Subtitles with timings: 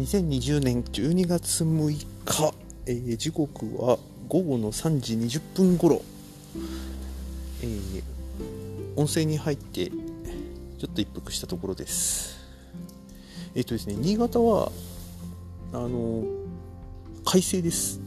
[0.00, 1.90] 2020年12月6
[2.24, 2.54] 日、
[2.86, 6.00] えー時刻は午後の3時20分頃、
[7.62, 8.02] えー
[8.96, 12.38] 温泉に入ってちょっと一服したところです。
[13.54, 14.72] えっ、とですね新潟は
[15.74, 16.24] あの
[17.26, 18.00] 快晴です。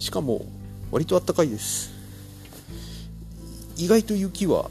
[0.00, 0.44] しかも
[0.90, 1.92] 割と暖かいです。
[3.76, 4.68] 意外と雪は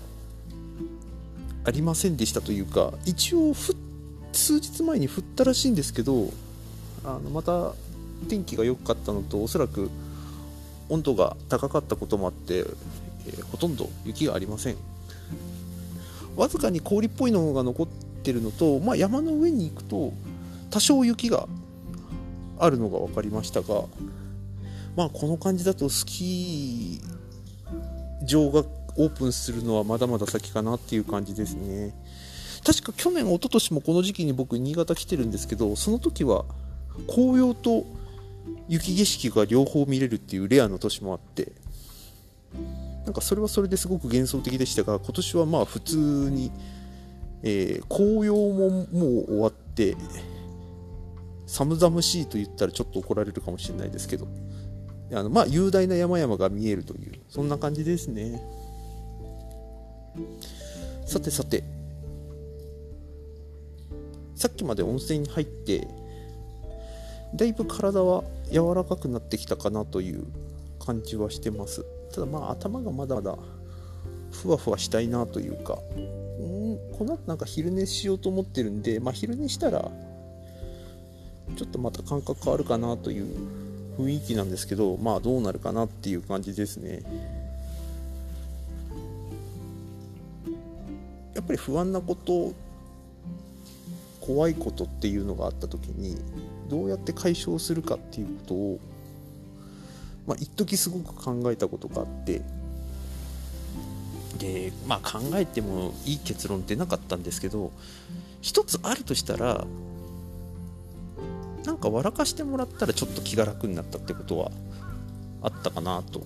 [1.63, 3.73] ありませんでしたというか一応ふ
[4.33, 6.29] 数日前に降ったらしいんですけど
[7.15, 7.73] あのまた
[8.27, 9.89] 天気が良かったのとおそらく
[10.89, 14.77] 温度が高かったこともあって、えーほとんど雪がありません。
[16.35, 17.87] わずかに氷っぽいのが残っ
[18.23, 20.13] てるのと、まあ、山の上に行くと
[20.69, 21.47] 多少雪が
[22.57, 23.83] あるのが分かりましたが
[24.95, 28.63] まあこの感じだとスキー場が
[28.95, 31.93] オープンするのはまだまだ先かなっていう感じですね。
[32.65, 36.43] 確か去年一昨年もこの時期に僕新潟来てるんですけどその時は
[37.07, 37.85] 紅葉と
[38.67, 41.51] 雪景色が両方見れるっていうレアな年もあって
[43.05, 46.51] なんかそれはそれですごく幻想的でしたが今年はまあ普通に、
[47.43, 49.95] えー紅葉ももう終わって
[51.47, 54.27] 寒々しいと言ったらちょっと怒られるかもしれないですけど
[55.11, 58.39] あのまあ雄大な山々が見えるというそんな感じですね。
[61.05, 61.63] さてさて
[64.35, 65.87] さっきまで温泉に入って
[67.35, 70.25] だいぶ体は柔らかくなってきたかなという
[70.79, 71.85] 感じはしてます。
[72.13, 73.37] ただまあ頭がまだまだ
[74.31, 75.79] ふわふわしたいなというか。
[76.39, 79.91] んこの後なんか昼寝しようと思ってるんでまあ昼寝したら
[81.55, 83.25] ちょっとまた感覚変わるかなという
[83.97, 87.03] 雰囲気なんですけどまあどうなるかなっていう感じですね。
[91.35, 92.53] やっぱり不安なこと
[94.29, 96.15] 怖いことっていうのがあった時に
[96.69, 98.79] どうやって解消するかっていうことを
[100.27, 102.43] まあ一時すごく考えたことがあって
[104.37, 107.71] でまあ考えてもいい結論ってなかったんですけど
[108.41, 109.65] 一つあるとしたら
[111.65, 114.51] なんか笑かしてもらったらちょっと気が楽になったってことは
[115.41, 116.21] あったかなと。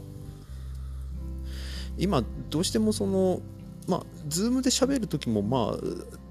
[1.98, 3.40] 今どうしてもその
[3.88, 6.23] まあ Zoom で喋る時もまあ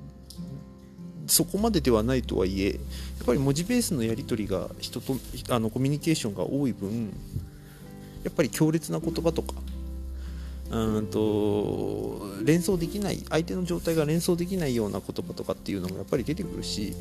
[1.32, 5.16] そこまでではないとはいえやっぱり文字ベースのやり取りが人と
[5.48, 7.10] あのコミュニケーションが多い分
[8.22, 9.54] やっぱり強烈な言葉とか
[10.71, 16.94] うんと連想できない相手の状態が連想できないような言葉とかっていうのもやっぱり出てくるし、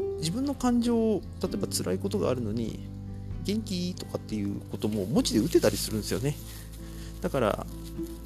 [0.00, 2.78] うん、自分の感情例えば辛いことがあるのに
[3.42, 3.92] 元気？
[3.96, 6.36] とかっていうことも文字で打てたりするんですよね。
[7.22, 7.66] だから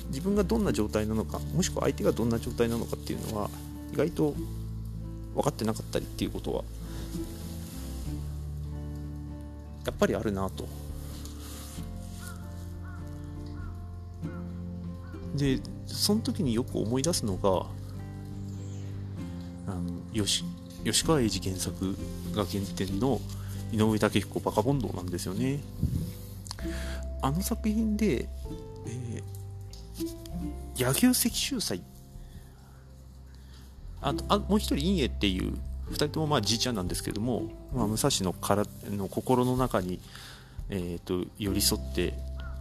[0.08, 3.50] 自分がどんな状態なのかもしくは相手がどんな状態なのかっていうのは
[3.96, 4.34] 意外と
[5.34, 6.64] 分かってなかったりっていうことは
[9.86, 10.68] やっぱりあるなと。
[15.34, 17.66] でその時によく思い出すのが
[19.66, 19.82] あの
[20.12, 20.44] 吉
[20.84, 21.96] 吉川英治原作
[22.34, 23.20] が原点の
[23.72, 25.60] 井上武彦バカボンドなんですよね。
[27.22, 28.28] あの作品で、
[28.86, 31.80] えー、柳生石秀才
[34.06, 35.54] あとあもう一人陰影っていう
[35.90, 39.98] 2人ともまあじいちゃんなんですけども、まあ、武蔵のからの心の中に、
[40.70, 42.14] えー、と寄り添って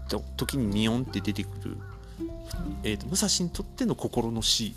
[0.10, 1.78] と時にミヨンって出てくる、
[2.84, 4.74] えー、と武蔵にとっての心の死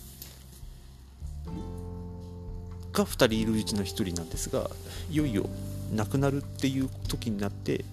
[2.93, 4.69] が2人いるうちの1人なんですが
[5.11, 5.49] いよいよ
[5.95, 7.87] 亡くなるっていう時になって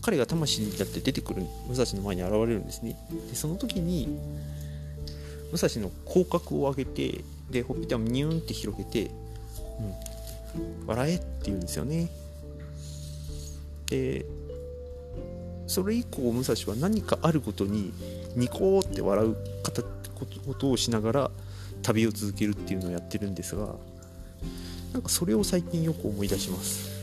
[0.00, 2.96] 彼が魂になって出てくる武蔵の前に現れるんですね。
[3.28, 4.18] でその時に
[5.52, 9.10] 武蔵の口角を上げてでほっぺたをニューンって広げて
[10.58, 12.10] 「うん、笑え」って言うんですよね。
[13.86, 14.26] で
[15.66, 17.92] それ以降武蔵は何かあることに
[18.36, 21.30] ニコーって笑う方ことをしながら
[21.82, 23.74] 旅を続けるっていうのをやってるんですが
[24.92, 26.98] なんかそれを最近よく思い出します。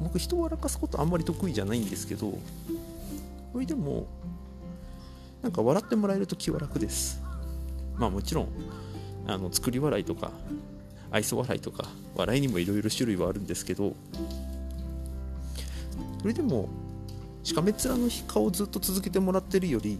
[0.00, 2.38] 僕人を笑かすことあんまり得意じゃないんですけど
[3.52, 4.06] それでも
[5.42, 7.22] なんか笑ってもらえると気は楽です。
[7.96, 8.48] まあもちろん
[9.26, 10.30] あの作り笑いとか
[11.10, 13.94] 愛想笑いとか笑いにもいろいろ種類はあるんですけど
[16.20, 16.68] それでも
[17.42, 19.98] しかめ面の顔をずっと続けてもらってるより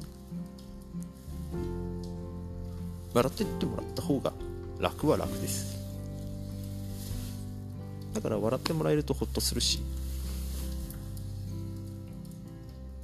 [3.14, 4.32] 笑ってってもらった方が
[4.78, 5.76] 楽は楽です。
[8.12, 9.80] だから笑ってもらえるとホッとするし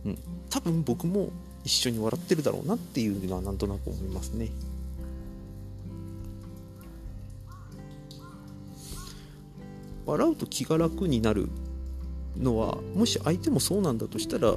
[0.05, 0.19] うん、
[0.51, 1.31] 多分僕も
[1.65, 4.51] 一緒に笑ってるだろうなっていうのはなんとなく思いますね。
[10.05, 11.49] 笑うと気が楽になる
[12.37, 14.57] のはもし相手もそうなんだとしたら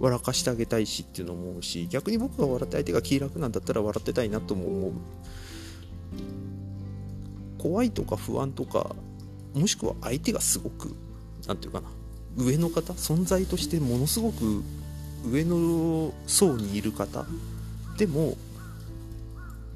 [0.00, 4.92] 笑かしてあげたいしっていうのも思うし逆に僕が笑って相手が気楽なんだったら笑ってたいなとも思う。
[7.58, 8.94] 怖いとか不安とか
[9.54, 10.94] もしくは相手がすごく
[11.46, 12.03] 何て言うかな。
[12.36, 14.62] 上の方存在としてものすごく
[15.30, 17.26] 上の層にいる方
[17.96, 18.36] でも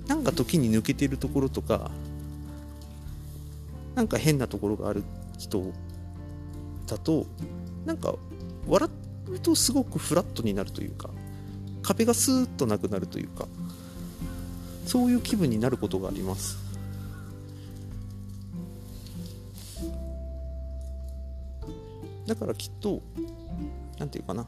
[0.07, 1.91] なんか時に抜けてるところとか
[3.95, 5.03] なんか変なところがある
[5.39, 5.73] 人
[6.87, 7.27] だと
[7.85, 8.15] なんか
[8.67, 8.89] 笑
[9.29, 11.11] うとすごくフラットになるというか
[11.83, 13.47] 壁がスーッとなくなるというか
[14.87, 16.68] そういう気分になることがあります。
[22.29, 23.01] だからきっと
[23.99, 24.47] 何て言うかな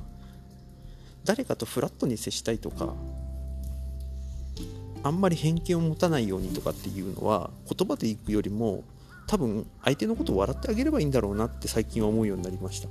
[1.24, 2.94] 誰かとフラットに接したいとか
[5.02, 8.84] あんまり偏見を持たないようにとかっていうのは言葉で言くよりも
[9.26, 12.88] 多分相手のことを笑ってあげればいいんだろうなって最近は思うようになりました。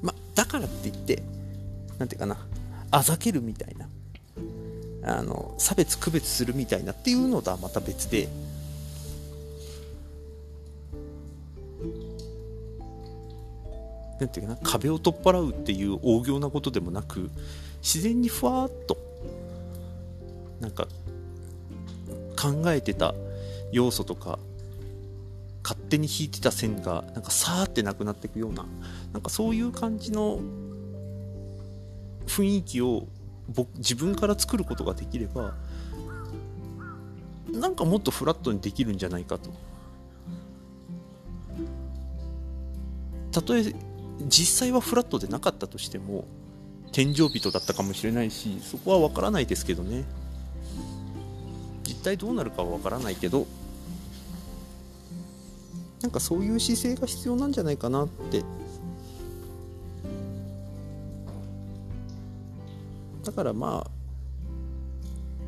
[0.00, 1.22] まだからって言って
[1.98, 2.46] 何て言うかな
[2.90, 3.88] あざけるみたいな。
[5.02, 8.28] あの差別区別するみたいなっていうのとはまた別で。
[14.18, 17.30] なんていうかな壁を取っ払うっていう大行なことでもなく
[17.80, 18.98] 自然にふわっと
[20.60, 20.86] なんか
[22.38, 23.14] 考えてた
[23.72, 24.38] 要素とか
[25.62, 28.66] 勝手に引いてた線がなんかさーってなくなっていくような
[29.12, 30.40] なんかそういう感じの
[32.26, 33.06] 雰囲気を
[33.54, 35.54] 僕自分から作ることができれば
[37.52, 39.50] なんかもっとフラットにできるんじゃないかと。
[43.32, 43.74] たとえ
[44.28, 46.24] 実際はフラットでなかったとしても
[46.92, 50.04] 天井人だったかもしれないしそこは分からないですけどね
[51.84, 53.46] 実態どうなるかは分からないけど
[56.02, 58.42] なんかそういう姿勢が必要なんじゃないかなって
[63.30, 63.90] だからまあ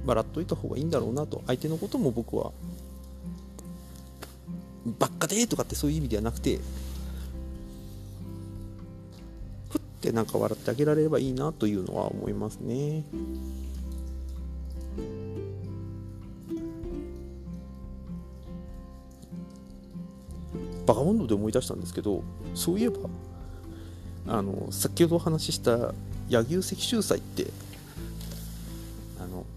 [0.07, 2.53] 笑っといた方がいいんだろうなと相手のことも僕は
[4.99, 6.59] ばっかでとかってそういう意味ではなくて
[9.69, 13.05] ふってなんか笑ってあげられればいいなというのは思いますね。
[20.87, 22.25] バカボンドで思い出したんですけど
[22.55, 22.99] そういえば
[24.27, 25.95] あの先ほどお話しした
[26.29, 27.47] 柳生石秀祭って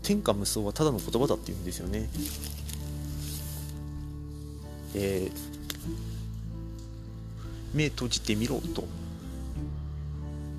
[0.05, 2.07] 天下無双はただの言葉だって言うんですよね。
[4.93, 5.31] えー、
[7.73, 8.83] 目閉じてみろと。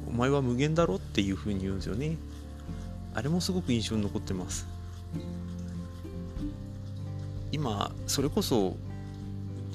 [0.08, 2.16] お前は無限だろっていう風に言うんですよね。
[3.14, 4.66] あれもすごく印象に残ってます。
[7.52, 8.76] 今それこそ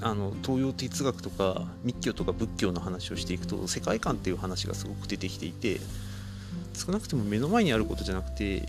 [0.02, 5.80] あの東洋哲学とか密教とか仏教の話をしていくと世界観っていう話がすごく出てきていて
[6.74, 8.68] 少なくとも目の前にあることじゃなくて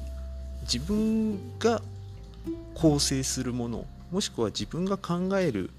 [0.62, 1.82] 自分が
[2.74, 5.70] 構成するものもしくは自分が考える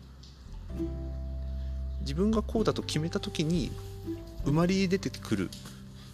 [2.02, 3.72] 自分がこうだと決めた時に
[4.46, 5.50] 生まれ出てくる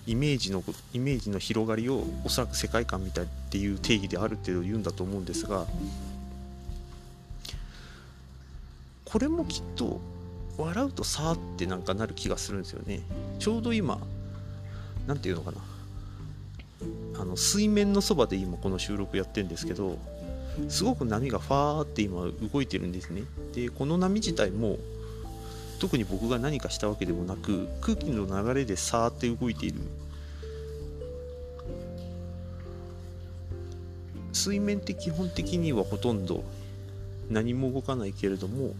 [0.06, 5.66] イメージのイメージの広がりをおそらく世界観みたいっていう定義である程度言うんだと思うんですが
[9.06, 10.00] これもきっと
[10.58, 13.02] 笑うとさーってなんかなる気がするんですよね。
[13.40, 13.98] ちょうど今
[15.08, 15.58] 何て言うのかな。
[17.20, 19.98] あの水面のそばで今この収録やってるんですけど
[20.68, 23.24] すごく波がファーって今動いてるんですね。
[23.54, 24.78] でこの波自体も
[25.80, 29.80] 特に僕が何かしたわけでもなく空気の流れでさーって動いている。
[34.34, 36.44] 水面って基本的にはほとんど
[37.30, 38.74] 何も動かないけれども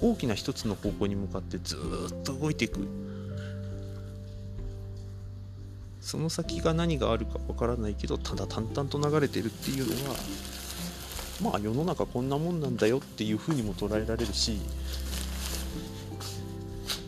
[0.00, 2.80] 大きな一つの方向に向かってずっと動いていく。
[6.02, 10.16] その先が何があるかわからないけどただ淡々と流れてるっていうのは
[11.40, 14.58] まあ世の中こんなもんなんだよっていうふうにも捉えられるし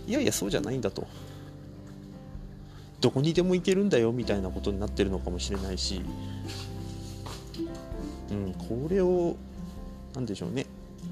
[0.07, 1.07] いやいやそうじゃないんだと。
[3.01, 6.01] どこにでも行けるんだよみたいなことになってるのかもしれないし、
[8.31, 9.37] うん、これを
[10.15, 10.65] 何でしょうね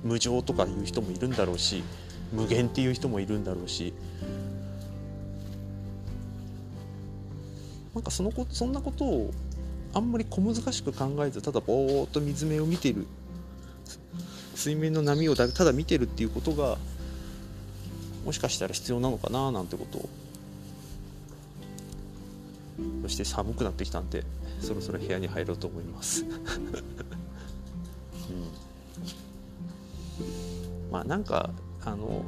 [0.02, 1.84] 無常とかいう人もいるんだろうし
[2.32, 3.92] 無限っていう人もいるんだろうし
[7.94, 9.30] なんかそのこそんなことを
[9.94, 13.06] あんまり小難しく考えずただぼーっと水面を見てる。
[14.54, 16.78] 水面の波をただ見てるっていうことが
[18.24, 20.08] もしかしたら必要なのかななんてことを。
[23.02, 24.24] そして寒くなってきたんで
[24.60, 26.30] そろそろ部屋に入ろうと思います、うん、
[30.90, 31.50] まあなんか
[31.84, 32.24] あの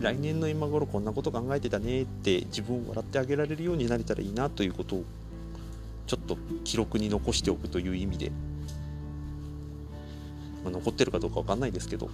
[0.00, 5.04] 来年の今頃こんなこと考えてたねって自分を笑ってあげられるようになれたらいいなということを
[6.06, 8.30] ちょっと記録に残しておくという意味で、
[10.62, 12.08] まあ、残ってるかどうか分かんないですけど。